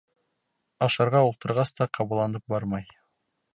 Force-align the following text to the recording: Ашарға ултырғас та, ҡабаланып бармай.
Ашарға 0.85 1.21
ултырғас 1.27 1.73
та, 1.81 1.89
ҡабаланып 1.99 2.57
бармай. 2.57 2.91